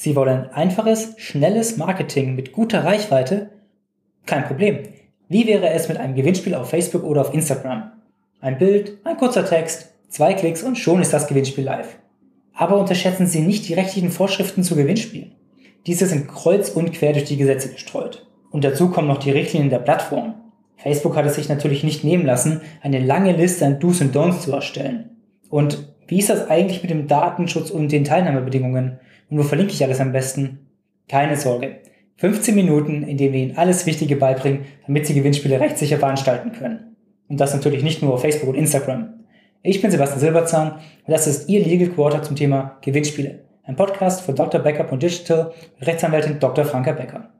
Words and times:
Sie 0.00 0.16
wollen 0.16 0.48
einfaches, 0.54 1.12
schnelles 1.18 1.76
Marketing 1.76 2.34
mit 2.34 2.52
guter 2.52 2.84
Reichweite? 2.84 3.50
Kein 4.24 4.46
Problem. 4.46 4.78
Wie 5.28 5.46
wäre 5.46 5.68
es 5.68 5.90
mit 5.90 5.98
einem 5.98 6.14
Gewinnspiel 6.14 6.54
auf 6.54 6.70
Facebook 6.70 7.04
oder 7.04 7.20
auf 7.20 7.34
Instagram? 7.34 7.92
Ein 8.40 8.56
Bild, 8.56 8.96
ein 9.04 9.18
kurzer 9.18 9.44
Text, 9.44 9.92
zwei 10.08 10.32
Klicks 10.32 10.62
und 10.62 10.78
schon 10.78 11.02
ist 11.02 11.12
das 11.12 11.26
Gewinnspiel 11.26 11.64
live. 11.64 11.98
Aber 12.54 12.78
unterschätzen 12.78 13.26
Sie 13.26 13.40
nicht 13.42 13.68
die 13.68 13.74
rechtlichen 13.74 14.10
Vorschriften 14.10 14.62
zu 14.62 14.74
Gewinnspielen. 14.74 15.32
Diese 15.86 16.06
sind 16.06 16.28
kreuz 16.28 16.70
und 16.70 16.94
quer 16.94 17.12
durch 17.12 17.26
die 17.26 17.36
Gesetze 17.36 17.70
gestreut. 17.70 18.26
Und 18.50 18.64
dazu 18.64 18.88
kommen 18.88 19.08
noch 19.08 19.18
die 19.18 19.32
Richtlinien 19.32 19.68
der 19.68 19.80
Plattform. 19.80 20.34
Facebook 20.78 21.14
hat 21.14 21.26
es 21.26 21.34
sich 21.34 21.50
natürlich 21.50 21.84
nicht 21.84 22.04
nehmen 22.04 22.24
lassen, 22.24 22.62
eine 22.80 23.00
lange 23.00 23.32
Liste 23.32 23.66
an 23.66 23.78
Do's 23.80 24.00
und 24.00 24.16
Don'ts 24.16 24.40
zu 24.40 24.52
erstellen. 24.52 25.10
Und 25.50 25.92
wie 26.06 26.20
ist 26.20 26.30
das 26.30 26.48
eigentlich 26.48 26.80
mit 26.80 26.90
dem 26.90 27.06
Datenschutz 27.06 27.70
und 27.70 27.92
den 27.92 28.04
Teilnahmebedingungen? 28.04 28.98
Und 29.30 29.38
wo 29.38 29.42
verlinke 29.44 29.72
ich 29.72 29.82
alles 29.84 30.00
am 30.00 30.12
besten? 30.12 30.66
Keine 31.08 31.36
Sorge. 31.36 31.80
15 32.16 32.54
Minuten, 32.54 33.04
in 33.04 33.16
denen 33.16 33.32
wir 33.32 33.40
Ihnen 33.40 33.56
alles 33.56 33.86
Wichtige 33.86 34.16
beibringen, 34.16 34.66
damit 34.86 35.06
Sie 35.06 35.14
Gewinnspiele 35.14 35.58
rechtssicher 35.58 35.98
veranstalten 35.98 36.52
können. 36.52 36.96
Und 37.28 37.40
das 37.40 37.54
natürlich 37.54 37.84
nicht 37.84 38.02
nur 38.02 38.12
auf 38.12 38.22
Facebook 38.22 38.50
und 38.50 38.56
Instagram. 38.56 39.24
Ich 39.62 39.80
bin 39.80 39.90
Sebastian 39.90 40.20
Silberzahn 40.20 40.72
und 40.72 41.12
das 41.12 41.26
ist 41.26 41.48
Ihr 41.48 41.64
Legal 41.64 41.90
Quarter 41.90 42.22
zum 42.22 42.34
Thema 42.34 42.78
Gewinnspiele. 42.82 43.44
Ein 43.62 43.76
Podcast 43.76 44.22
von 44.22 44.34
Dr. 44.34 44.60
Becker 44.60 44.90
und 44.90 45.02
Digital, 45.02 45.52
Rechtsanwältin 45.80 46.40
Dr. 46.40 46.64
Franka 46.64 46.92
Becker. 46.92 47.32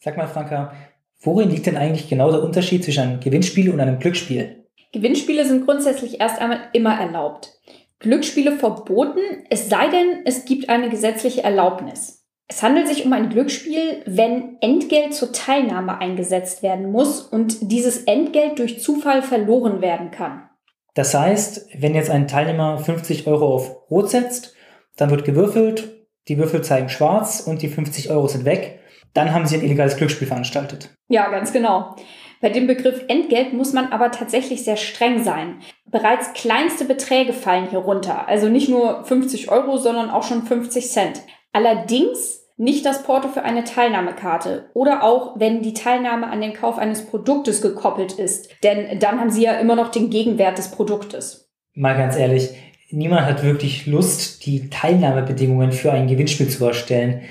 Sag 0.00 0.16
mal, 0.16 0.26
Franka, 0.26 0.72
worin 1.20 1.50
liegt 1.50 1.66
denn 1.66 1.76
eigentlich 1.76 2.08
genau 2.08 2.30
der 2.32 2.42
Unterschied 2.42 2.82
zwischen 2.82 3.02
einem 3.02 3.20
Gewinnspiel 3.20 3.70
und 3.70 3.80
einem 3.80 3.98
Glücksspiel? 3.98 4.64
Gewinnspiele 4.92 5.44
sind 5.44 5.66
grundsätzlich 5.66 6.20
erst 6.20 6.40
einmal 6.40 6.60
immer 6.72 6.98
erlaubt. 6.98 7.57
Glücksspiele 8.00 8.52
verboten, 8.52 9.20
es 9.50 9.68
sei 9.68 9.88
denn, 9.88 10.22
es 10.24 10.44
gibt 10.44 10.68
eine 10.68 10.88
gesetzliche 10.88 11.42
Erlaubnis. 11.42 12.24
Es 12.46 12.62
handelt 12.62 12.88
sich 12.88 13.04
um 13.04 13.12
ein 13.12 13.28
Glücksspiel, 13.28 14.02
wenn 14.06 14.56
Entgelt 14.60 15.12
zur 15.14 15.32
Teilnahme 15.32 15.98
eingesetzt 15.98 16.62
werden 16.62 16.90
muss 16.90 17.20
und 17.20 17.70
dieses 17.70 18.04
Entgelt 18.04 18.58
durch 18.58 18.80
Zufall 18.80 19.22
verloren 19.22 19.82
werden 19.82 20.10
kann. 20.10 20.48
Das 20.94 21.12
heißt, 21.12 21.68
wenn 21.78 21.94
jetzt 21.94 22.10
ein 22.10 22.26
Teilnehmer 22.26 22.78
50 22.78 23.26
Euro 23.26 23.54
auf 23.54 23.90
Rot 23.90 24.10
setzt, 24.10 24.54
dann 24.96 25.10
wird 25.10 25.24
gewürfelt, 25.24 26.06
die 26.28 26.38
Würfel 26.38 26.62
zeigen 26.62 26.88
schwarz 26.88 27.40
und 27.40 27.62
die 27.62 27.68
50 27.68 28.10
Euro 28.10 28.28
sind 28.28 28.44
weg, 28.44 28.80
dann 29.12 29.32
haben 29.32 29.46
sie 29.46 29.56
ein 29.56 29.64
illegales 29.64 29.96
Glücksspiel 29.96 30.28
veranstaltet. 30.28 30.90
Ja, 31.08 31.30
ganz 31.30 31.52
genau. 31.52 31.96
Bei 32.40 32.50
dem 32.50 32.66
Begriff 32.66 33.04
Entgelt 33.08 33.52
muss 33.52 33.72
man 33.72 33.92
aber 33.92 34.10
tatsächlich 34.10 34.64
sehr 34.64 34.76
streng 34.76 35.24
sein. 35.24 35.56
Bereits 35.86 36.32
kleinste 36.34 36.84
Beträge 36.84 37.32
fallen 37.32 37.68
hier 37.70 37.80
runter. 37.80 38.28
Also 38.28 38.48
nicht 38.48 38.68
nur 38.68 39.04
50 39.04 39.50
Euro, 39.50 39.76
sondern 39.76 40.10
auch 40.10 40.22
schon 40.22 40.44
50 40.44 40.88
Cent. 40.88 41.22
Allerdings 41.52 42.38
nicht 42.56 42.84
das 42.84 43.04
Porto 43.04 43.28
für 43.28 43.44
eine 43.44 43.64
Teilnahmekarte 43.64 44.70
oder 44.74 45.04
auch 45.04 45.38
wenn 45.38 45.62
die 45.62 45.74
Teilnahme 45.74 46.28
an 46.28 46.40
den 46.40 46.52
Kauf 46.52 46.76
eines 46.76 47.06
Produktes 47.06 47.62
gekoppelt 47.62 48.12
ist. 48.12 48.50
Denn 48.62 48.98
dann 48.98 49.20
haben 49.20 49.30
Sie 49.30 49.42
ja 49.42 49.52
immer 49.54 49.76
noch 49.76 49.90
den 49.90 50.10
Gegenwert 50.10 50.58
des 50.58 50.70
Produktes. 50.70 51.48
Mal 51.74 51.96
ganz 51.96 52.16
ehrlich, 52.16 52.50
niemand 52.90 53.26
hat 53.26 53.44
wirklich 53.44 53.86
Lust, 53.86 54.44
die 54.44 54.70
Teilnahmebedingungen 54.70 55.70
für 55.70 55.92
ein 55.92 56.08
Gewinnspiel 56.08 56.48
zu 56.48 56.66
erstellen. 56.66 57.22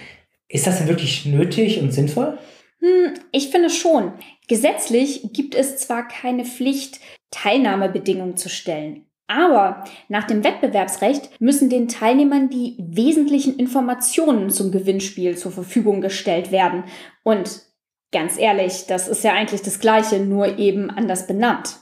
Ist 0.47 0.65
das 0.65 0.77
denn 0.77 0.87
wirklich 0.87 1.25
nötig 1.25 1.81
und 1.81 1.91
sinnvoll? 1.91 2.37
Hm, 2.87 3.13
ich 3.31 3.49
finde 3.49 3.69
schon. 3.69 4.13
Gesetzlich 4.47 5.33
gibt 5.33 5.55
es 5.55 5.77
zwar 5.77 6.07
keine 6.07 6.45
Pflicht, 6.45 6.99
Teilnahmebedingungen 7.31 8.37
zu 8.37 8.49
stellen. 8.49 9.05
Aber 9.27 9.83
nach 10.07 10.23
dem 10.23 10.45
Wettbewerbsrecht 10.45 11.41
müssen 11.41 11.69
den 11.69 11.89
Teilnehmern 11.89 12.49
die 12.49 12.77
wesentlichen 12.79 13.57
Informationen 13.57 14.49
zum 14.49 14.71
Gewinnspiel 14.71 15.37
zur 15.37 15.51
Verfügung 15.51 15.99
gestellt 15.99 16.51
werden. 16.51 16.85
Und 17.23 17.61
ganz 18.13 18.37
ehrlich, 18.37 18.85
das 18.87 19.09
ist 19.09 19.25
ja 19.25 19.33
eigentlich 19.33 19.61
das 19.63 19.79
Gleiche, 19.79 20.19
nur 20.19 20.57
eben 20.57 20.89
anders 20.89 21.27
benannt. 21.27 21.75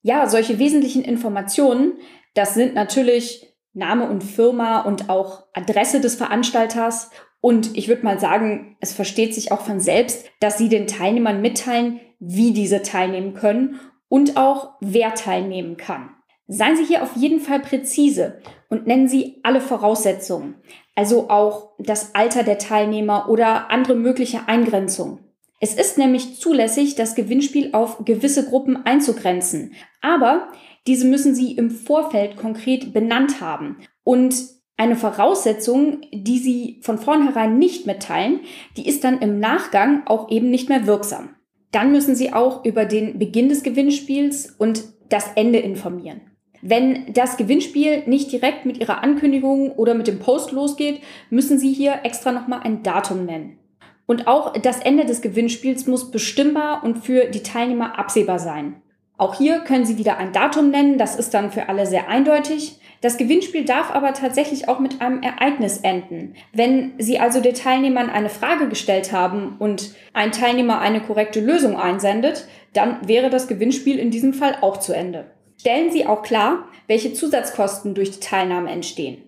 Ja, 0.00 0.26
solche 0.28 0.58
wesentlichen 0.58 1.04
Informationen, 1.04 1.98
das 2.32 2.54
sind 2.54 2.74
natürlich 2.74 3.54
Name 3.74 4.08
und 4.08 4.24
Firma 4.24 4.80
und 4.80 5.10
auch 5.10 5.44
Adresse 5.52 6.00
des 6.00 6.14
Veranstalters 6.14 7.10
und 7.40 7.76
ich 7.76 7.88
würde 7.88 8.04
mal 8.04 8.18
sagen, 8.18 8.76
es 8.80 8.92
versteht 8.92 9.34
sich 9.34 9.52
auch 9.52 9.60
von 9.60 9.80
selbst, 9.80 10.26
dass 10.40 10.58
sie 10.58 10.68
den 10.68 10.86
Teilnehmern 10.86 11.40
mitteilen, 11.40 12.00
wie 12.18 12.52
diese 12.52 12.82
teilnehmen 12.82 13.34
können 13.34 13.80
und 14.08 14.36
auch 14.36 14.74
wer 14.80 15.14
teilnehmen 15.14 15.76
kann. 15.76 16.10
Seien 16.50 16.76
Sie 16.76 16.84
hier 16.84 17.02
auf 17.02 17.14
jeden 17.14 17.40
Fall 17.40 17.60
präzise 17.60 18.40
und 18.70 18.86
nennen 18.86 19.06
Sie 19.06 19.38
alle 19.42 19.60
Voraussetzungen, 19.60 20.54
also 20.94 21.28
auch 21.28 21.72
das 21.78 22.14
Alter 22.14 22.42
der 22.42 22.56
Teilnehmer 22.56 23.28
oder 23.28 23.70
andere 23.70 23.94
mögliche 23.94 24.48
Eingrenzungen. 24.48 25.18
Es 25.60 25.74
ist 25.74 25.98
nämlich 25.98 26.40
zulässig, 26.40 26.94
das 26.94 27.14
Gewinnspiel 27.14 27.74
auf 27.74 28.04
gewisse 28.04 28.48
Gruppen 28.48 28.86
einzugrenzen, 28.86 29.74
aber 30.00 30.48
diese 30.86 31.06
müssen 31.06 31.34
Sie 31.34 31.52
im 31.52 31.70
Vorfeld 31.70 32.36
konkret 32.36 32.94
benannt 32.94 33.42
haben 33.42 33.76
und 34.02 34.34
eine 34.78 34.96
Voraussetzung, 34.96 36.02
die 36.12 36.38
sie 36.38 36.78
von 36.82 36.98
vornherein 36.98 37.58
nicht 37.58 37.86
mitteilen, 37.86 38.40
die 38.76 38.88
ist 38.88 39.04
dann 39.04 39.18
im 39.18 39.40
Nachgang 39.40 40.06
auch 40.06 40.30
eben 40.30 40.50
nicht 40.50 40.68
mehr 40.68 40.86
wirksam. 40.86 41.30
Dann 41.72 41.92
müssen 41.92 42.14
sie 42.14 42.32
auch 42.32 42.64
über 42.64 42.86
den 42.86 43.18
Beginn 43.18 43.48
des 43.50 43.62
Gewinnspiels 43.62 44.54
und 44.56 44.84
das 45.10 45.32
Ende 45.34 45.58
informieren. 45.58 46.20
Wenn 46.62 47.12
das 47.12 47.36
Gewinnspiel 47.36 48.04
nicht 48.06 48.32
direkt 48.32 48.66
mit 48.66 48.78
ihrer 48.78 49.02
Ankündigung 49.02 49.72
oder 49.72 49.94
mit 49.94 50.06
dem 50.06 50.20
Post 50.20 50.52
losgeht, 50.52 51.00
müssen 51.28 51.58
sie 51.58 51.72
hier 51.72 52.00
extra 52.04 52.32
nochmal 52.32 52.60
ein 52.62 52.82
Datum 52.82 53.26
nennen. 53.26 53.58
Und 54.06 54.26
auch 54.26 54.52
das 54.54 54.80
Ende 54.80 55.04
des 55.04 55.20
Gewinnspiels 55.20 55.86
muss 55.86 56.10
bestimmbar 56.10 56.82
und 56.82 56.98
für 56.98 57.26
die 57.26 57.42
Teilnehmer 57.42 57.98
absehbar 57.98 58.38
sein. 58.38 58.80
Auch 59.18 59.34
hier 59.34 59.58
können 59.60 59.84
Sie 59.84 59.98
wieder 59.98 60.16
ein 60.16 60.32
Datum 60.32 60.70
nennen, 60.70 60.96
das 60.96 61.16
ist 61.16 61.34
dann 61.34 61.50
für 61.50 61.68
alle 61.68 61.86
sehr 61.86 62.08
eindeutig. 62.08 62.80
Das 63.00 63.16
Gewinnspiel 63.16 63.64
darf 63.64 63.90
aber 63.90 64.12
tatsächlich 64.14 64.68
auch 64.68 64.78
mit 64.78 65.00
einem 65.00 65.22
Ereignis 65.22 65.78
enden. 65.78 66.34
Wenn 66.52 66.92
Sie 66.98 67.18
also 67.18 67.40
den 67.40 67.54
Teilnehmern 67.54 68.10
eine 68.10 68.28
Frage 68.28 68.68
gestellt 68.68 69.12
haben 69.12 69.56
und 69.58 69.94
ein 70.12 70.30
Teilnehmer 70.30 70.80
eine 70.80 71.00
korrekte 71.00 71.40
Lösung 71.40 71.76
einsendet, 71.76 72.46
dann 72.72 72.96
wäre 73.06 73.28
das 73.28 73.48
Gewinnspiel 73.48 73.98
in 73.98 74.10
diesem 74.10 74.32
Fall 74.32 74.56
auch 74.60 74.78
zu 74.78 74.92
Ende. 74.92 75.26
Stellen 75.60 75.90
Sie 75.90 76.06
auch 76.06 76.22
klar, 76.22 76.68
welche 76.86 77.12
Zusatzkosten 77.12 77.94
durch 77.94 78.12
die 78.12 78.20
Teilnahme 78.20 78.70
entstehen. 78.70 79.22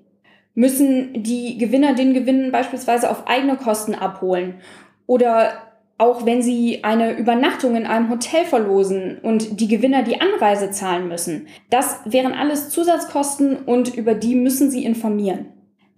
Müssen 0.55 1.22
die 1.22 1.59
Gewinner 1.59 1.95
den 1.95 2.15
Gewinn 2.15 2.53
beispielsweise 2.53 3.11
auf 3.11 3.27
eigene 3.27 3.57
Kosten 3.57 3.97
abholen 3.97 4.61
oder 5.07 5.70
auch 6.00 6.25
wenn 6.25 6.41
sie 6.41 6.83
eine 6.83 7.16
Übernachtung 7.19 7.77
in 7.77 7.87
einem 7.87 8.09
Hotel 8.09 8.44
verlosen 8.44 9.19
und 9.22 9.61
die 9.61 9.69
Gewinner 9.69 10.03
die 10.03 10.21
Anreise 10.21 10.71
zahlen 10.71 11.09
müssen. 11.09 11.47
Das 11.69 12.00
wären 12.06 12.33
alles 12.33 12.71
Zusatzkosten 12.71 13.56
und 13.59 13.94
über 13.94 14.15
die 14.15 14.34
müssen 14.34 14.71
sie 14.71 14.84
informieren. 14.84 15.47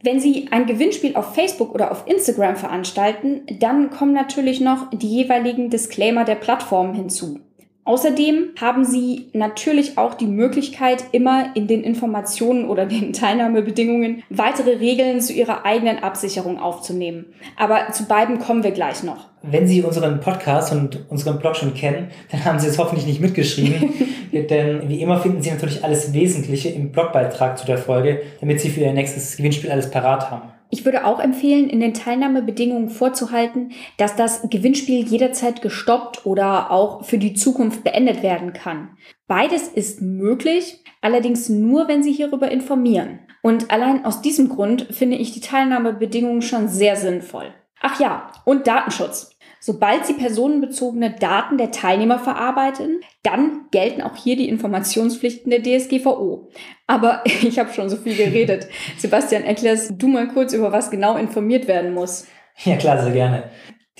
Wenn 0.04 0.18
Sie 0.18 0.48
ein 0.50 0.66
Gewinnspiel 0.66 1.14
auf 1.14 1.36
Facebook 1.36 1.72
oder 1.72 1.92
auf 1.92 2.08
Instagram 2.08 2.56
veranstalten, 2.56 3.42
dann 3.60 3.90
kommen 3.90 4.12
natürlich 4.12 4.60
noch 4.60 4.90
die 4.90 5.06
jeweiligen 5.06 5.70
Disclaimer 5.70 6.24
der 6.24 6.34
Plattformen 6.34 6.94
hinzu. 6.94 7.38
Außerdem 7.84 8.50
haben 8.60 8.84
Sie 8.84 9.26
natürlich 9.32 9.98
auch 9.98 10.14
die 10.14 10.26
Möglichkeit, 10.26 11.04
immer 11.10 11.56
in 11.56 11.66
den 11.66 11.82
Informationen 11.82 12.68
oder 12.68 12.86
den 12.86 13.12
Teilnahmebedingungen 13.12 14.22
weitere 14.30 14.76
Regeln 14.76 15.20
zu 15.20 15.32
Ihrer 15.32 15.64
eigenen 15.64 15.98
Absicherung 15.98 16.60
aufzunehmen. 16.60 17.26
Aber 17.56 17.92
zu 17.92 18.06
beiden 18.06 18.38
kommen 18.38 18.62
wir 18.62 18.70
gleich 18.70 19.02
noch. 19.02 19.28
Wenn 19.42 19.66
Sie 19.66 19.82
unseren 19.82 20.20
Podcast 20.20 20.72
und 20.72 21.10
unseren 21.10 21.40
Blog 21.40 21.56
schon 21.56 21.74
kennen, 21.74 22.10
dann 22.30 22.44
haben 22.44 22.60
Sie 22.60 22.68
es 22.68 22.78
hoffentlich 22.78 23.06
nicht 23.06 23.20
mitgeschrieben. 23.20 23.92
denn 24.32 24.88
wie 24.88 25.02
immer 25.02 25.18
finden 25.18 25.42
Sie 25.42 25.50
natürlich 25.50 25.82
alles 25.82 26.12
Wesentliche 26.12 26.68
im 26.68 26.92
Blogbeitrag 26.92 27.58
zu 27.58 27.66
der 27.66 27.78
Folge, 27.78 28.22
damit 28.40 28.60
Sie 28.60 28.70
für 28.70 28.80
Ihr 28.80 28.92
nächstes 28.92 29.36
Gewinnspiel 29.36 29.72
alles 29.72 29.90
parat 29.90 30.30
haben. 30.30 30.52
Ich 30.74 30.86
würde 30.86 31.04
auch 31.04 31.20
empfehlen, 31.20 31.68
in 31.68 31.80
den 31.80 31.92
Teilnahmebedingungen 31.92 32.88
vorzuhalten, 32.88 33.72
dass 33.98 34.16
das 34.16 34.48
Gewinnspiel 34.48 35.04
jederzeit 35.04 35.60
gestoppt 35.60 36.24
oder 36.24 36.70
auch 36.70 37.04
für 37.04 37.18
die 37.18 37.34
Zukunft 37.34 37.84
beendet 37.84 38.22
werden 38.22 38.54
kann. 38.54 38.96
Beides 39.26 39.68
ist 39.68 40.00
möglich, 40.00 40.82
allerdings 41.02 41.50
nur, 41.50 41.88
wenn 41.88 42.02
Sie 42.02 42.10
hierüber 42.10 42.50
informieren. 42.50 43.18
Und 43.42 43.70
allein 43.70 44.06
aus 44.06 44.22
diesem 44.22 44.48
Grund 44.48 44.86
finde 44.90 45.18
ich 45.18 45.32
die 45.32 45.40
Teilnahmebedingungen 45.40 46.40
schon 46.40 46.68
sehr 46.68 46.96
sinnvoll. 46.96 47.52
Ach 47.82 48.00
ja, 48.00 48.30
und 48.46 48.66
Datenschutz. 48.66 49.31
Sobald 49.64 50.04
Sie 50.06 50.14
personenbezogene 50.14 51.12
Daten 51.12 51.56
der 51.56 51.70
Teilnehmer 51.70 52.18
verarbeiten, 52.18 52.98
dann 53.22 53.66
gelten 53.70 54.02
auch 54.02 54.16
hier 54.16 54.34
die 54.34 54.48
Informationspflichten 54.48 55.52
der 55.52 55.62
DSGVO. 55.62 56.48
Aber 56.88 57.22
ich 57.24 57.60
habe 57.60 57.72
schon 57.72 57.88
so 57.88 57.96
viel 57.96 58.16
geredet. 58.16 58.66
Sebastian, 58.98 59.44
erklärst 59.44 59.92
du 59.96 60.08
mal 60.08 60.26
kurz, 60.26 60.52
über 60.52 60.72
was 60.72 60.90
genau 60.90 61.16
informiert 61.16 61.68
werden 61.68 61.94
muss. 61.94 62.26
Ja, 62.64 62.74
klar, 62.74 63.00
sehr 63.00 63.12
gerne. 63.12 63.44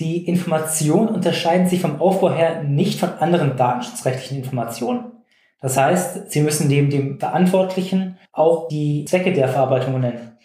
Die 0.01 0.27
Informationen 0.27 1.07
unterscheiden 1.07 1.67
sich 1.67 1.79
vom 1.79 2.01
Aufbau 2.01 2.33
her 2.33 2.63
nicht 2.63 2.99
von 2.99 3.13
anderen 3.13 3.55
datenschutzrechtlichen 3.55 4.39
Informationen. 4.39 5.13
Das 5.61 5.77
heißt, 5.77 6.29
Sie 6.29 6.41
müssen 6.41 6.67
neben 6.67 6.89
dem 6.89 7.21
Verantwortlichen 7.21 8.17
auch 8.33 8.67
die 8.67 9.05
Zwecke 9.05 9.31
der 9.31 9.47
Verarbeitung 9.47 9.97
nennen. 10.01 10.37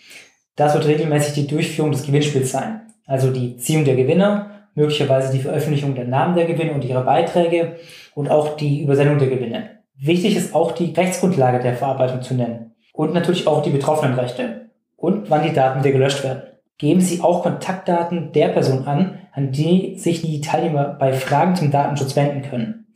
Das 0.55 0.75
wird 0.75 0.87
regelmäßig 0.87 1.35
die 1.35 1.49
Durchführung 1.49 1.91
des 1.91 2.05
Gewinnspiels 2.05 2.53
sein, 2.53 2.82
also 3.05 3.32
die 3.32 3.56
Ziehung 3.56 3.85
der 3.85 3.97
Gewinner, 3.97 4.58
möglicherweise 4.79 5.33
die 5.33 5.43
Veröffentlichung 5.43 5.97
der 5.97 6.07
Namen 6.07 6.37
der 6.37 6.47
Gewinner 6.47 6.73
und 6.73 6.85
ihrer 6.85 7.03
Beiträge 7.03 7.77
und 8.15 8.31
auch 8.31 8.57
die 8.57 8.83
Übersendung 8.83 9.19
der 9.19 9.29
Gewinne. 9.29 9.71
Wichtig 9.97 10.37
ist 10.37 10.55
auch 10.55 10.71
die 10.71 10.93
Rechtsgrundlage 10.93 11.59
der 11.59 11.75
Verarbeitung 11.75 12.23
zu 12.23 12.35
nennen 12.35 12.77
und 12.93 13.13
natürlich 13.13 13.49
auch 13.49 13.61
die 13.61 13.71
betroffenen 13.71 14.17
Rechte 14.17 14.71
und 14.97 15.31
wann 15.31 15.43
die 15.43 15.53
Daten 15.53 15.81
wieder 15.81 15.91
gelöscht 15.91 16.23
werden. 16.23 16.43
Geben 16.79 17.01
Sie 17.01 17.21
auch 17.23 17.43
Kontaktdaten 17.43 18.31
der 18.31 18.49
Person 18.51 18.87
an, 18.87 19.19
an 19.33 19.51
die 19.51 19.99
sich 19.99 20.23
die 20.23 20.41
Teilnehmer 20.41 20.85
bei 20.85 21.13
Fragen 21.13 21.57
zum 21.57 21.73
Datenschutz 21.73 22.15
wenden 22.15 22.43
können. 22.49 22.87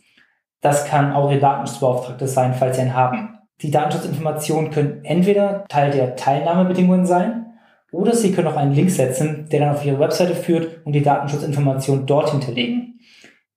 Das 0.60 0.84
kann 0.84 1.12
auch 1.12 1.32
Ihr 1.32 1.40
Datenschutzbeauftragter 1.40 2.28
sein, 2.28 2.54
falls 2.54 2.76
Sie 2.76 2.82
einen 2.82 2.94
haben. 2.94 3.38
Die 3.60 3.72
Datenschutzinformationen 3.72 4.70
können 4.70 5.04
entweder 5.04 5.64
Teil 5.68 5.90
der 5.90 6.14
Teilnahmebedingungen 6.14 7.06
sein 7.06 7.41
oder 7.92 8.14
Sie 8.14 8.32
können 8.32 8.48
auch 8.48 8.56
einen 8.56 8.74
Link 8.74 8.90
setzen, 8.90 9.46
der 9.52 9.60
dann 9.60 9.76
auf 9.76 9.84
Ihre 9.84 10.00
Webseite 10.00 10.34
führt 10.34 10.84
und 10.84 10.94
die 10.94 11.02
Datenschutzinformationen 11.02 12.06
dort 12.06 12.30
hinterlegen. 12.30 12.98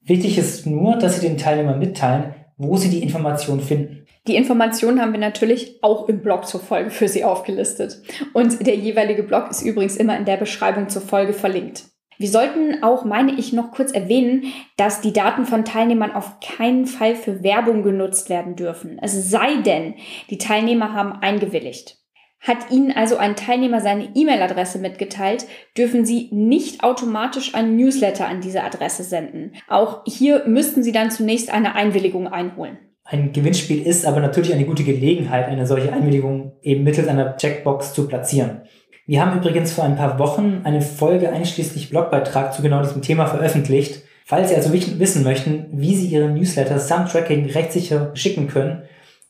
Wichtig 0.01 0.37
ist 0.37 0.67
nur, 0.67 0.97
dass 0.97 1.19
Sie 1.19 1.27
den 1.27 1.37
Teilnehmern 1.37 1.79
mitteilen, 1.79 2.35
wo 2.57 2.77
Sie 2.77 2.89
die 2.89 3.01
Informationen 3.01 3.61
finden. 3.61 4.05
Die 4.27 4.35
Informationen 4.35 5.01
haben 5.01 5.13
wir 5.13 5.19
natürlich 5.19 5.83
auch 5.83 6.09
im 6.09 6.21
Blog 6.21 6.47
zur 6.47 6.59
Folge 6.59 6.89
für 6.89 7.07
Sie 7.07 7.23
aufgelistet. 7.23 8.01
Und 8.33 8.65
der 8.65 8.75
jeweilige 8.75 9.23
Blog 9.23 9.49
ist 9.49 9.61
übrigens 9.61 9.95
immer 9.95 10.17
in 10.17 10.25
der 10.25 10.37
Beschreibung 10.37 10.89
zur 10.89 11.01
Folge 11.01 11.33
verlinkt. 11.33 11.85
Wir 12.17 12.29
sollten 12.29 12.81
auch, 12.81 13.03
meine 13.03 13.33
ich, 13.33 13.53
noch 13.53 13.71
kurz 13.71 13.91
erwähnen, 13.91 14.45
dass 14.77 15.01
die 15.01 15.13
Daten 15.13 15.45
von 15.45 15.65
Teilnehmern 15.65 16.13
auf 16.13 16.39
keinen 16.39 16.85
Fall 16.85 17.15
für 17.15 17.43
Werbung 17.43 17.83
genutzt 17.83 18.29
werden 18.29 18.55
dürfen. 18.55 18.97
Es 19.01 19.29
sei 19.29 19.57
denn, 19.65 19.95
die 20.29 20.37
Teilnehmer 20.37 20.93
haben 20.93 21.13
eingewilligt. 21.13 21.97
Hat 22.39 22.69
Ihnen 22.69 22.91
also 22.91 23.17
ein 23.17 23.35
Teilnehmer 23.35 23.81
seine 23.81 24.09
E-Mail-Adresse 24.13 24.77
mitgeteilt, 24.77 25.45
dürfen 25.77 26.05
Sie 26.05 26.29
nicht 26.31 26.83
automatisch 26.83 27.55
einen 27.55 27.75
Newsletter 27.75 28.27
an 28.27 28.41
diese 28.41 28.63
Adresse 28.63 29.03
senden. 29.03 29.53
Auch 29.67 30.03
hier 30.05 30.43
müssten 30.47 30.83
Sie 30.83 30.91
dann 30.91 31.09
zunächst 31.09 31.51
eine 31.51 31.73
Einwilligung 31.75 32.27
einholen. 32.27 32.77
Ein 33.03 33.33
Gewinnspiel 33.33 33.85
ist 33.85 34.05
aber 34.05 34.19
natürlich 34.19 34.53
eine 34.53 34.65
gute 34.65 34.83
Gelegenheit, 34.83 35.47
eine 35.47 35.67
solche 35.67 35.93
Einwilligung 35.93 36.53
eben 36.61 36.83
mittels 36.83 37.07
einer 37.07 37.37
Checkbox 37.37 37.93
zu 37.93 38.07
platzieren. 38.07 38.61
Wir 39.05 39.23
haben 39.23 39.37
übrigens 39.37 39.71
vor 39.71 39.83
ein 39.83 39.95
paar 39.95 40.17
Wochen 40.17 40.61
eine 40.63 40.81
Folge 40.81 41.29
einschließlich 41.29 41.91
Blogbeitrag 41.91 42.51
zu 42.53 42.63
genau 42.63 42.81
diesem 42.81 43.03
Thema 43.03 43.27
veröffentlicht. 43.27 44.01
Falls 44.25 44.49
Sie 44.49 44.55
also 44.55 44.73
wissen 44.73 45.23
möchten, 45.23 45.67
wie 45.71 45.95
Sie 45.95 46.07
Ihre 46.07 46.29
Newsletter 46.29 46.79
samt 46.79 47.11
Tracking 47.11 47.45
rechtssicher 47.45 48.09
schicken 48.15 48.47
können 48.47 48.81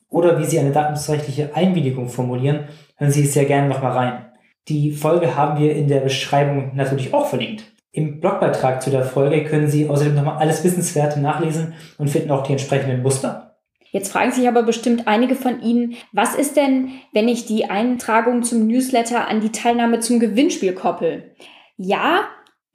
oder 0.10 0.40
wie 0.40 0.46
Sie 0.46 0.58
eine 0.58 0.72
datenschutzrechtliche 0.72 1.54
Einwilligung 1.54 2.08
formulieren, 2.08 2.70
hören 2.96 3.12
Sie 3.12 3.26
sehr 3.26 3.46
gerne 3.46 3.70
nochmal 3.70 3.92
rein. 3.92 4.26
Die 4.68 4.92
Folge 4.92 5.36
haben 5.36 5.60
wir 5.60 5.76
in 5.76 5.88
der 5.88 6.00
Beschreibung 6.00 6.76
natürlich 6.76 7.14
auch 7.14 7.28
verlinkt. 7.28 7.72
Im 7.92 8.20
Blogbeitrag 8.20 8.82
zu 8.82 8.90
der 8.90 9.04
Folge 9.04 9.46
können 9.46 9.70
Sie 9.70 9.88
außerdem 9.88 10.16
nochmal 10.16 10.38
alles 10.38 10.64
Wissenswerte 10.64 11.20
nachlesen 11.20 11.74
und 11.98 12.10
finden 12.10 12.32
auch 12.32 12.44
die 12.44 12.52
entsprechenden 12.52 13.02
Muster. 13.02 13.58
Jetzt 13.92 14.12
fragen 14.12 14.34
sich 14.34 14.46
aber 14.48 14.64
bestimmt 14.64 15.08
einige 15.08 15.36
von 15.36 15.62
Ihnen, 15.62 15.96
was 16.12 16.36
ist 16.36 16.58
denn, 16.58 16.90
wenn 17.14 17.30
ich 17.30 17.46
die 17.46 17.70
Eintragung 17.70 18.44
zum 18.44 18.68
Newsletter 18.68 19.30
an 19.30 19.40
die 19.40 19.54
Teilnahme 19.54 20.02
zum 20.02 20.20
Gewinnspiel 20.20 20.74
koppel? 20.74 21.34
Ja, 21.78 22.26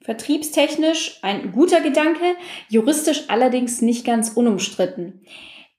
vertriebstechnisch 0.03 1.19
ein 1.21 1.51
guter 1.51 1.81
Gedanke, 1.81 2.23
juristisch 2.69 3.25
allerdings 3.27 3.83
nicht 3.83 4.03
ganz 4.03 4.29
unumstritten. 4.29 5.21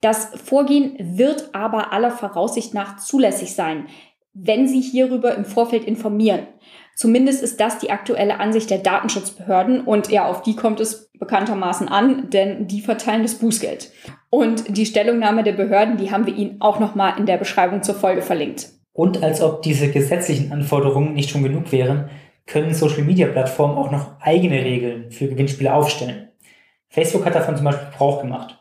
Das 0.01 0.27
Vorgehen 0.45 0.97
wird 0.99 1.55
aber 1.55 1.93
aller 1.93 2.11
Voraussicht 2.11 2.75
nach 2.75 2.99
zulässig 2.99 3.55
sein, 3.55 3.87
wenn 4.35 4.67
Sie 4.67 4.81
hierüber 4.81 5.35
im 5.35 5.45
Vorfeld 5.45 5.85
informieren. 5.85 6.47
Zumindest 6.95 7.43
ist 7.43 7.61
das 7.61 7.79
die 7.79 7.91
aktuelle 7.91 8.41
Ansicht 8.41 8.71
der 8.71 8.79
Datenschutzbehörden 8.79 9.83
und 9.83 10.11
ja, 10.11 10.27
auf 10.27 10.43
die 10.43 10.57
kommt 10.57 10.81
es 10.81 11.11
bekanntermaßen 11.19 11.89
an, 11.89 12.31
denn 12.31 12.67
die 12.67 12.81
verteilen 12.81 13.23
das 13.23 13.37
Bußgeld. 13.37 13.91
Und 14.31 14.77
die 14.77 14.87
Stellungnahme 14.87 15.43
der 15.43 15.53
Behörden, 15.53 15.97
die 15.97 16.11
haben 16.11 16.27
wir 16.27 16.35
Ihnen 16.35 16.61
auch 16.61 16.81
nochmal 16.81 17.19
in 17.19 17.27
der 17.27 17.37
Beschreibung 17.37 17.83
zur 17.83 17.95
Folge 17.95 18.23
verlinkt. 18.23 18.71
Und 18.93 19.23
als 19.23 19.41
ob 19.41 19.63
diese 19.63 19.91
gesetzlichen 19.91 20.53
Anforderungen 20.53 21.15
nicht 21.15 21.31
schon 21.31 21.43
genug 21.43 21.73
wären, 21.73 22.11
können 22.47 22.75
Social-Media-Plattformen 22.75 23.79
auch 23.79 23.91
noch 23.91 24.21
eigene 24.21 24.65
Regeln 24.65 25.11
für 25.11 25.29
Gewinnspiele 25.29 25.73
aufstellen. 25.73 26.29
Facebook 26.89 27.25
hat 27.25 27.35
davon 27.35 27.57
zum 27.57 27.65
Beispiel 27.65 27.89
Gebrauch 27.91 28.21
gemacht. 28.21 28.59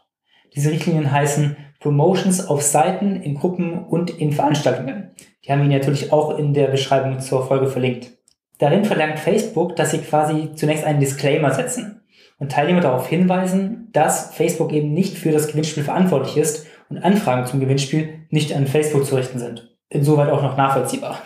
Diese 0.56 0.71
Richtlinien 0.71 1.12
heißen 1.12 1.57
Promotions 1.79 2.47
auf 2.47 2.62
Seiten, 2.62 3.17
in 3.17 3.35
Gruppen 3.35 3.85
und 3.85 4.09
in 4.09 4.31
Veranstaltungen. 4.31 5.12
Haben 5.51 5.69
wir 5.69 5.77
natürlich 5.77 6.13
auch 6.13 6.38
in 6.38 6.53
der 6.53 6.68
Beschreibung 6.68 7.19
zur 7.19 7.45
Folge 7.45 7.68
verlinkt. 7.68 8.12
Darin 8.57 8.86
verlangt 8.86 9.19
Facebook, 9.19 9.75
dass 9.75 9.92
sie 9.92 9.98
quasi 9.98 10.51
zunächst 10.56 10.86
einen 10.86 11.01
Disclaimer 11.01 11.53
setzen 11.53 12.03
und 12.39 12.53
Teilnehmer 12.53 12.80
darauf 12.80 13.09
hinweisen, 13.09 13.89
dass 13.92 14.33
Facebook 14.33 14.71
eben 14.71 14.94
nicht 14.94 15.18
für 15.18 15.31
das 15.33 15.48
Gewinnspiel 15.48 15.83
verantwortlich 15.83 16.38
ist 16.38 16.68
und 16.89 17.00
Anfragen 17.00 17.45
zum 17.48 17.59
Gewinnspiel 17.59 18.27
nicht 18.30 18.56
an 18.56 18.65
Facebook 18.65 19.06
zu 19.06 19.15
richten 19.15 19.39
sind. 19.39 19.75
Insoweit 19.89 20.30
auch 20.30 20.42
noch 20.42 20.56
nachvollziehbar. 20.56 21.21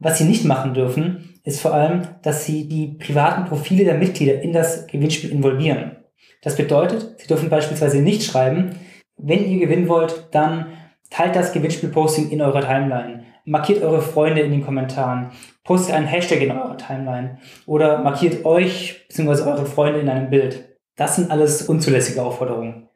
Was 0.00 0.18
sie 0.18 0.24
nicht 0.24 0.44
machen 0.44 0.74
dürfen, 0.74 1.40
ist 1.44 1.60
vor 1.60 1.74
allem, 1.74 2.08
dass 2.22 2.44
sie 2.44 2.66
die 2.68 2.88
privaten 2.88 3.44
Profile 3.44 3.84
der 3.84 3.98
Mitglieder 3.98 4.42
in 4.42 4.52
das 4.52 4.88
Gewinnspiel 4.88 5.30
involvieren. 5.30 5.98
Das 6.42 6.56
bedeutet, 6.56 7.20
sie 7.20 7.28
dürfen 7.28 7.50
beispielsweise 7.50 8.02
nicht 8.02 8.24
schreiben, 8.24 8.80
wenn 9.16 9.48
ihr 9.48 9.60
gewinnen 9.60 9.88
wollt, 9.88 10.26
dann 10.32 10.72
teilt 11.08 11.36
das 11.36 11.52
Gewinnspielposting 11.52 12.30
in 12.30 12.42
eurer 12.42 12.62
Timeline 12.62 13.27
markiert 13.48 13.82
eure 13.82 14.02
Freunde 14.02 14.42
in 14.42 14.50
den 14.50 14.64
Kommentaren, 14.64 15.30
postet 15.64 15.94
einen 15.94 16.06
Hashtag 16.06 16.40
in 16.40 16.50
eurer 16.50 16.76
Timeline 16.76 17.38
oder 17.66 17.98
markiert 17.98 18.44
euch 18.44 19.06
bzw. 19.08 19.42
eure 19.50 19.66
Freunde 19.66 20.00
in 20.00 20.08
einem 20.08 20.30
Bild. 20.30 20.76
Das 20.96 21.16
sind 21.16 21.30
alles 21.30 21.62
unzulässige 21.62 22.22
Aufforderungen. 22.22 22.88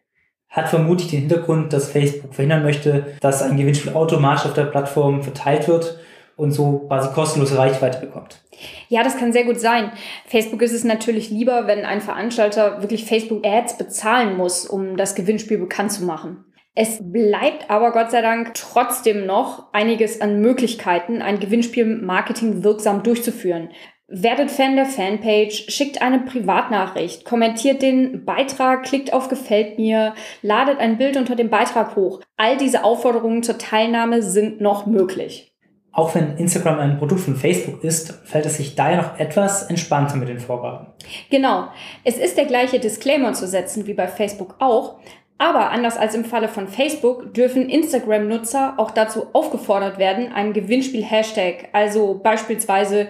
Hat 0.48 0.68
vermutlich 0.68 1.08
den 1.08 1.20
Hintergrund, 1.20 1.72
dass 1.72 1.90
Facebook 1.90 2.34
verhindern 2.34 2.62
möchte, 2.62 3.14
dass 3.20 3.42
ein 3.42 3.56
Gewinnspiel 3.56 3.94
automatisch 3.94 4.44
auf 4.44 4.54
der 4.54 4.64
Plattform 4.64 5.22
verteilt 5.22 5.66
wird 5.66 5.98
und 6.36 6.50
so 6.50 6.80
quasi 6.88 7.12
kostenlose 7.12 7.56
Reichweite 7.56 8.00
bekommt. 8.00 8.42
Ja, 8.88 9.02
das 9.02 9.16
kann 9.16 9.32
sehr 9.32 9.44
gut 9.44 9.58
sein. 9.58 9.92
Facebook 10.26 10.60
ist 10.60 10.72
es 10.72 10.84
natürlich 10.84 11.30
lieber, 11.30 11.66
wenn 11.66 11.84
ein 11.84 12.00
Veranstalter 12.00 12.82
wirklich 12.82 13.04
Facebook 13.04 13.46
Ads 13.46 13.78
bezahlen 13.78 14.36
muss, 14.36 14.66
um 14.66 14.96
das 14.96 15.14
Gewinnspiel 15.14 15.58
bekannt 15.58 15.92
zu 15.92 16.04
machen. 16.04 16.44
Es 16.74 17.00
bleibt 17.02 17.68
aber 17.68 17.92
Gott 17.92 18.10
sei 18.10 18.22
Dank 18.22 18.54
trotzdem 18.54 19.26
noch 19.26 19.72
einiges 19.72 20.22
an 20.22 20.40
Möglichkeiten, 20.40 21.20
ein 21.20 21.38
Gewinnspiel-Marketing 21.38 22.64
wirksam 22.64 23.02
durchzuführen. 23.02 23.68
Werdet 24.08 24.50
Fan 24.50 24.76
der 24.76 24.86
Fanpage, 24.86 25.66
schickt 25.68 26.00
eine 26.00 26.20
Privatnachricht, 26.20 27.24
kommentiert 27.24 27.82
den 27.82 28.24
Beitrag, 28.24 28.84
klickt 28.84 29.12
auf 29.12 29.28
Gefällt 29.28 29.78
mir, 29.78 30.14
ladet 30.40 30.80
ein 30.80 30.98
Bild 30.98 31.16
unter 31.16 31.36
dem 31.36 31.50
Beitrag 31.50 31.94
hoch. 31.94 32.20
All 32.36 32.56
diese 32.56 32.84
Aufforderungen 32.84 33.42
zur 33.42 33.58
Teilnahme 33.58 34.22
sind 34.22 34.60
noch 34.60 34.86
möglich. 34.86 35.52
Auch 35.94 36.14
wenn 36.14 36.38
Instagram 36.38 36.78
ein 36.78 36.98
Produkt 36.98 37.20
von 37.20 37.36
Facebook 37.36 37.84
ist, 37.84 38.12
fällt 38.24 38.46
es 38.46 38.56
sich 38.56 38.74
daher 38.74 38.96
noch 38.96 39.18
etwas 39.18 39.64
entspannter 39.64 40.16
mit 40.16 40.28
den 40.28 40.40
Vorgaben. 40.40 40.86
Genau. 41.28 41.68
Es 42.02 42.16
ist 42.16 42.38
der 42.38 42.46
gleiche 42.46 42.80
Disclaimer 42.80 43.34
zu 43.34 43.46
setzen 43.46 43.86
wie 43.86 43.92
bei 43.92 44.08
Facebook 44.08 44.56
auch, 44.58 45.00
aber 45.38 45.70
anders 45.70 45.96
als 45.96 46.14
im 46.14 46.24
Falle 46.24 46.48
von 46.48 46.68
Facebook 46.68 47.34
dürfen 47.34 47.68
Instagram-Nutzer 47.68 48.74
auch 48.76 48.90
dazu 48.90 49.26
aufgefordert 49.32 49.98
werden, 49.98 50.32
einen 50.32 50.52
Gewinnspiel-Hashtag, 50.52 51.68
also 51.72 52.20
beispielsweise 52.22 53.08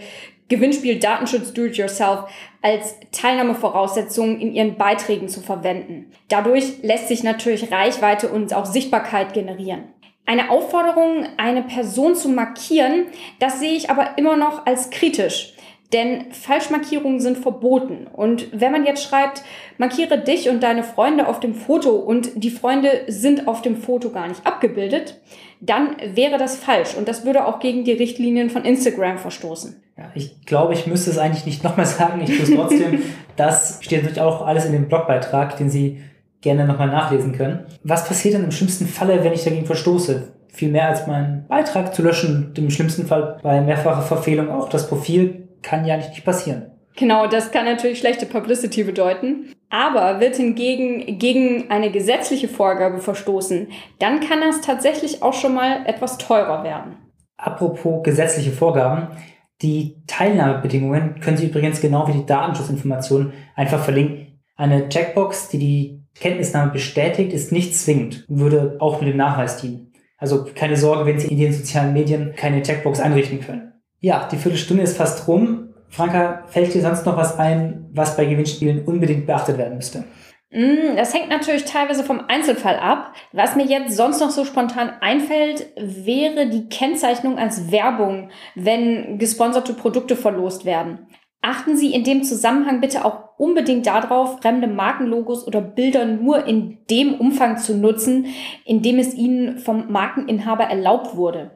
Gewinnspiel 0.49 0.99
Datenschutz 0.99 1.52
Do-it-yourself, 1.52 2.25
als 2.61 2.97
Teilnahmevoraussetzung 3.11 4.38
in 4.38 4.52
ihren 4.52 4.76
Beiträgen 4.76 5.29
zu 5.29 5.41
verwenden. 5.41 6.12
Dadurch 6.29 6.83
lässt 6.83 7.09
sich 7.09 7.23
natürlich 7.23 7.73
Reichweite 7.73 8.29
und 8.29 8.55
auch 8.55 8.67
Sichtbarkeit 8.67 9.33
generieren. 9.33 9.85
Eine 10.25 10.50
Aufforderung, 10.50 11.26
eine 11.37 11.62
Person 11.62 12.14
zu 12.14 12.29
markieren, 12.29 13.07
das 13.41 13.61
sehe 13.61 13.73
ich 13.73 13.91
aber 13.91 14.17
immer 14.19 14.37
noch 14.37 14.67
als 14.67 14.91
kritisch. 14.91 15.55
Denn 15.93 16.33
Falschmarkierungen 16.33 17.21
sind 17.21 17.39
verboten. 17.39 18.07
Und 18.11 18.49
wenn 18.53 18.73
man 18.73 18.87
jetzt 18.87 19.05
schreibt, 19.05 19.43
markiere 19.77 20.19
dich 20.19 20.49
und 20.49 20.63
deine 20.63 20.85
Freunde 20.85 21.29
auf 21.29 21.41
dem 21.41 21.55
Foto 21.55 21.91
und 21.91 22.31
die 22.43 22.51
Freunde 22.51 23.03
sind 23.09 23.47
auf 23.47 23.61
dem 23.61 23.77
Foto 23.77 24.11
gar 24.11 24.29
nicht 24.29 24.47
abgebildet, 24.47 25.21
dann 25.61 25.97
wäre 26.15 26.39
das 26.39 26.57
falsch. 26.57 26.97
Und 26.97 27.09
das 27.09 27.27
würde 27.27 27.47
auch 27.47 27.61
gegen 27.61 27.85
die 27.85 27.93
Richtlinien 27.93 28.49
von 28.49 28.65
Instagram 28.65 29.19
verstoßen. 29.19 29.83
Ja, 29.99 30.11
ich 30.15 30.47
glaube, 30.47 30.73
ich 30.73 30.87
müsste 30.87 31.11
es 31.11 31.19
eigentlich 31.19 31.45
nicht 31.45 31.63
nochmal 31.65 31.87
sagen. 31.87 32.23
Ich 32.23 32.37
tue 32.37 32.45
es 32.45 32.55
trotzdem. 32.55 33.03
das 33.37 33.79
steht 33.83 34.03
natürlich 34.03 34.23
auch 34.23 34.47
alles 34.47 34.65
in 34.65 34.73
dem 34.73 34.89
Blogbeitrag, 34.89 35.57
den 35.59 35.69
Sie 35.69 36.01
gerne 36.41 36.67
nochmal 36.67 36.89
nachlesen 36.89 37.33
können. 37.33 37.67
Was 37.85 38.07
passiert 38.07 38.35
dann 38.35 38.45
im 38.45 38.51
schlimmsten 38.51 38.87
Falle, 38.87 39.23
wenn 39.23 39.33
ich 39.33 39.45
dagegen 39.45 39.67
verstoße? 39.67 40.33
Viel 40.49 40.71
mehr 40.71 40.89
als 40.89 41.07
meinen 41.07 41.47
Beitrag 41.49 41.95
zu 41.95 42.03
löschen, 42.03 42.53
im 42.57 42.71
schlimmsten 42.71 43.07
Fall 43.07 43.39
bei 43.43 43.61
mehrfacher 43.61 44.03
Verfehlung 44.03 44.51
auch 44.51 44.69
das 44.69 44.89
Profil 44.89 45.49
kann 45.62 45.85
ja 45.85 45.97
nicht 45.97 46.25
passieren. 46.25 46.73
Genau, 46.97 47.26
das 47.26 47.50
kann 47.52 47.64
natürlich 47.64 47.99
schlechte 47.99 48.26
Publicity 48.26 48.85
bedeuten. 48.85 49.52
Aber 49.71 50.21
wird 50.21 50.37
hingegen 50.37 51.19
gegen 51.19 51.71
eine 51.71 51.90
gesetzliche 51.90 52.47
Vorgabe 52.47 52.99
verstoßen, 52.99 53.69
dann 53.99 54.21
kann 54.21 54.42
das 54.42 54.61
tatsächlich 54.61 55.23
auch 55.23 55.33
schon 55.33 55.54
mal 55.54 55.87
etwas 55.87 56.19
teurer 56.19 56.62
werden. 56.62 56.97
Apropos 57.38 58.02
gesetzliche 58.02 58.52
Vorgaben. 58.52 59.16
Die 59.62 60.02
Teilnahmebedingungen 60.07 61.21
können 61.21 61.37
Sie 61.38 61.47
übrigens 61.47 61.81
genau 61.81 62.07
wie 62.09 62.12
die 62.12 62.26
Datenschutzinformationen 62.26 63.33
einfach 63.54 63.83
verlinken. 63.83 64.40
Eine 64.57 64.88
Checkbox, 64.88 65.49
die 65.49 65.59
die 65.59 66.02
Kenntnisnahme 66.21 66.73
bestätigt, 66.73 67.33
ist 67.33 67.52
nicht 67.52 67.75
zwingend, 67.75 68.26
würde 68.28 68.76
auch 68.81 69.00
mit 69.00 69.09
dem 69.09 69.16
Nachweis 69.16 69.57
dienen. 69.57 69.92
Also 70.19 70.45
keine 70.54 70.76
Sorge, 70.76 71.07
wenn 71.07 71.19
Sie 71.19 71.28
in 71.28 71.38
den 71.38 71.52
sozialen 71.52 71.95
Medien 71.95 72.35
keine 72.37 72.62
Checkbox 72.62 73.00
einrichten 73.00 73.40
können. 73.40 73.72
Ja, 74.05 74.29
die 74.31 74.37
Viertelstunde 74.37 74.83
ist 74.83 74.97
fast 74.97 75.29
rum. 75.29 75.75
Franka, 75.89 76.43
fällt 76.49 76.75
dir 76.75 76.83
sonst 76.83 77.07
noch 77.07 77.17
was 77.17 77.39
ein, 77.39 77.89
was 77.93 78.17
bei 78.17 78.25
Gewinnspielen 78.25 78.85
unbedingt 78.85 79.27
beachtet 79.27 79.59
werden 79.59 79.77
müsste? 79.77 80.05
Mm, 80.51 80.97
das 80.97 81.15
hängt 81.15 81.29
natürlich 81.29 81.65
teilweise 81.67 82.03
vom 82.03 82.21
Einzelfall 82.27 82.81
ab. 82.81 83.13
Was 83.31 83.55
mir 83.55 83.65
jetzt 83.65 83.97
sonst 83.97 84.21
noch 84.21 84.31
so 84.31 84.45
spontan 84.45 84.91
einfällt, 85.01 85.69
wäre 85.77 86.49
die 86.49 86.69
Kennzeichnung 86.69 87.39
als 87.39 87.71
Werbung, 87.71 88.31
wenn 88.57 89.19
gesponserte 89.19 89.73
Produkte 89.73 90.17
verlost 90.17 90.65
werden. 90.65 91.07
Achten 91.41 91.77
Sie 91.77 91.95
in 91.95 92.03
dem 92.03 92.25
Zusammenhang 92.25 92.81
bitte 92.81 93.05
auch 93.05 93.39
unbedingt 93.39 93.87
darauf, 93.87 94.41
fremde 94.41 94.67
Markenlogos 94.67 95.47
oder 95.47 95.61
Bilder 95.61 96.07
nur 96.07 96.45
in 96.47 96.79
dem 96.91 97.15
Umfang 97.15 97.57
zu 97.59 97.77
nutzen, 97.77 98.27
in 98.65 98.83
dem 98.83 98.99
es 98.99 99.15
Ihnen 99.15 99.59
vom 99.59 99.93
Markeninhaber 99.93 100.65
erlaubt 100.65 101.17
wurde. 101.17 101.53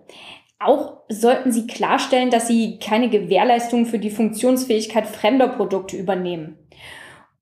Auch 0.58 1.02
sollten 1.08 1.52
Sie 1.52 1.66
klarstellen, 1.66 2.30
dass 2.30 2.48
Sie 2.48 2.78
keine 2.78 3.10
Gewährleistung 3.10 3.84
für 3.86 3.98
die 3.98 4.10
Funktionsfähigkeit 4.10 5.06
fremder 5.06 5.48
Produkte 5.48 5.96
übernehmen. 5.96 6.58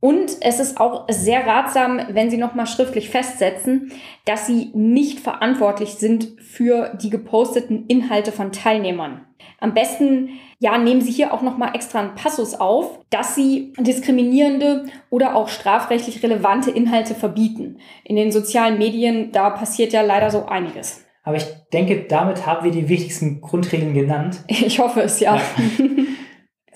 Und 0.01 0.37
es 0.43 0.61
ist 0.61 0.79
auch 0.79 1.07
sehr 1.09 1.47
ratsam, 1.47 1.99
wenn 2.11 2.29
Sie 2.29 2.37
nochmal 2.37 2.67
schriftlich 2.67 3.09
festsetzen, 3.09 3.91
dass 4.27 4.47
Sie 4.47 4.71
nicht 4.75 5.21
verantwortlich 5.21 5.95
sind 5.95 6.37
für 6.43 6.93
die 7.01 7.09
geposteten 7.09 7.87
Inhalte 7.87 8.31
von 8.31 8.53
Teilnehmern. 8.53 9.25
Am 9.61 9.73
besten, 9.73 10.29
ja, 10.59 10.77
nehmen 10.77 11.01
Sie 11.01 11.13
hier 11.13 11.33
auch 11.33 11.41
nochmal 11.41 11.75
extra 11.75 12.01
einen 12.01 12.17
Passus 12.17 12.55
auf, 12.55 13.01
dass 13.09 13.35
Sie 13.35 13.73
diskriminierende 13.79 14.85
oder 15.09 15.37
auch 15.37 15.49
strafrechtlich 15.49 16.23
relevante 16.23 16.71
Inhalte 16.71 17.15
verbieten. 17.15 17.79
In 18.03 18.17
den 18.17 18.31
sozialen 18.31 18.77
Medien, 18.77 19.33
da 19.33 19.49
passiert 19.51 19.95
ja 19.95 20.03
leider 20.03 20.31
so 20.31 20.45
einiges. 20.47 21.04
Aber 21.25 21.37
ich 21.37 21.47
denke, 21.73 22.05
damit 22.09 22.47
haben 22.47 22.65
wir 22.65 22.71
die 22.71 22.89
wichtigsten 22.89 23.41
Grundregeln 23.41 23.95
genannt. 23.95 24.45
Ich 24.49 24.79
hoffe 24.79 25.01
es, 25.01 25.21
ja. 25.21 25.37
ja. 25.37 25.43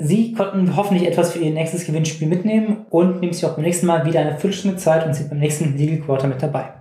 Sie 0.01 0.33
konnten 0.33 0.77
hoffentlich 0.77 1.07
etwas 1.07 1.33
für 1.33 1.41
Ihr 1.41 1.51
nächstes 1.51 1.85
Gewinnspiel 1.85 2.29
mitnehmen 2.29 2.87
und 2.91 3.21
nehmen 3.21 3.33
Sie 3.33 3.45
auch 3.47 3.55
beim 3.55 3.65
nächsten 3.65 3.87
Mal 3.87 4.07
wieder 4.07 4.21
eine 4.21 4.39
Viertelstunde 4.39 4.77
Zeit 4.77 5.07
und 5.07 5.15
sind 5.15 5.29
beim 5.29 5.39
nächsten 5.39 5.77
Legal 5.77 5.99
Quarter 5.99 6.29
mit 6.29 6.43
dabei. 6.43 6.78